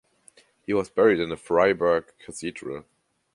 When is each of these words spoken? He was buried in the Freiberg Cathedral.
He 0.65 0.73
was 0.73 0.89
buried 0.89 1.19
in 1.19 1.29
the 1.29 1.35
Freiberg 1.37 2.13
Cathedral. 2.17 2.85